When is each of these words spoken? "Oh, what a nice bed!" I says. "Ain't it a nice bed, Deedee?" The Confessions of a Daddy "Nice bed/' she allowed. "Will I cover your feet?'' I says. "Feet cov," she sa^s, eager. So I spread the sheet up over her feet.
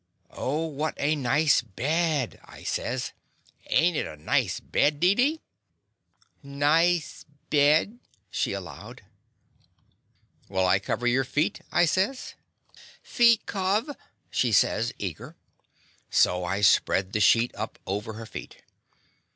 "Oh, 0.33 0.65
what 0.65 0.95
a 0.97 1.15
nice 1.15 1.61
bed!" 1.61 2.39
I 2.43 2.63
says. 2.63 3.13
"Ain't 3.69 3.95
it 3.95 4.07
a 4.07 4.17
nice 4.17 4.59
bed, 4.59 4.99
Deedee?" 4.99 5.41
The 6.41 6.41
Confessions 6.41 6.41
of 6.41 6.49
a 6.49 6.49
Daddy 6.49 6.57
"Nice 6.57 7.25
bed/' 7.51 7.99
she 8.31 8.51
allowed. 8.53 9.03
"Will 10.49 10.65
I 10.65 10.79
cover 10.79 11.05
your 11.05 11.23
feet?'' 11.23 11.61
I 11.71 11.85
says. 11.85 12.33
"Feet 13.03 13.45
cov," 13.45 13.91
she 14.31 14.49
sa^s, 14.49 14.91
eager. 14.97 15.35
So 16.09 16.45
I 16.45 16.61
spread 16.61 17.13
the 17.13 17.19
sheet 17.19 17.53
up 17.53 17.77
over 17.85 18.13
her 18.13 18.25
feet. 18.25 18.63